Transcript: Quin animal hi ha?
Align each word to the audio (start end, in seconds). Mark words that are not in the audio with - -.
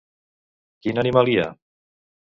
Quin 0.87 1.03
animal 1.03 1.31
hi 1.35 1.39
ha? 1.45 1.49